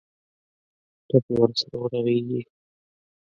ټپ 1.07 1.25
یې 1.31 1.35
ورسره 1.41 1.75
ورغېږي. 1.79 2.41